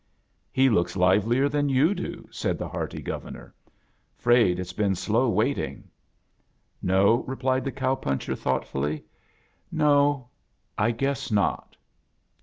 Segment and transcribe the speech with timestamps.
[0.51, 3.53] "He looks livelier than yoa do," said> the hearty Governor.
[4.15, 5.91] '"Fraid it's fccen slow waiting."
[6.81, 9.03] "No," replied the cow poncher, thooght fuHy.
[9.71, 10.29] "No,
[10.75, 11.77] I gtiess not."